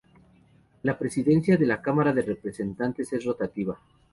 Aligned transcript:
La 0.81 0.97
Presidencia 0.97 1.57
de 1.57 1.65
la 1.67 1.79
Cámara 1.79 2.11
de 2.11 2.23
Representantes 2.23 3.13
es 3.13 3.23
rotativa. 3.23 3.77